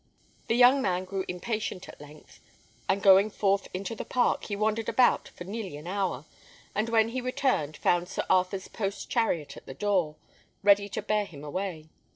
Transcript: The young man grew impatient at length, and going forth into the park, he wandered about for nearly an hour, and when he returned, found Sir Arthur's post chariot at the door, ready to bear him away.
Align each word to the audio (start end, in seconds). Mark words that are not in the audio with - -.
The 0.47 0.55
young 0.55 0.81
man 0.81 1.05
grew 1.05 1.25
impatient 1.27 1.87
at 1.87 2.01
length, 2.01 2.39
and 2.89 3.03
going 3.03 3.29
forth 3.29 3.67
into 3.71 3.93
the 3.93 4.03
park, 4.03 4.45
he 4.45 4.55
wandered 4.55 4.89
about 4.89 5.27
for 5.27 5.43
nearly 5.43 5.77
an 5.77 5.85
hour, 5.85 6.25
and 6.73 6.89
when 6.89 7.09
he 7.09 7.21
returned, 7.21 7.77
found 7.77 8.09
Sir 8.09 8.25
Arthur's 8.27 8.67
post 8.67 9.11
chariot 9.11 9.55
at 9.57 9.67
the 9.67 9.75
door, 9.75 10.15
ready 10.63 10.89
to 10.89 11.03
bear 11.03 11.25
him 11.25 11.43
away. 11.43 11.89